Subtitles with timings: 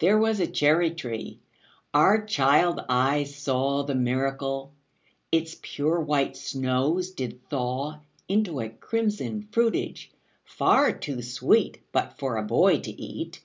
[0.00, 1.40] There was a cherry tree
[1.94, 4.74] our child eyes saw The miracle:
[5.32, 10.12] Its pure white snows did thaw Into a crimson fruitage,
[10.44, 13.40] far too sweet But for a boy to eat.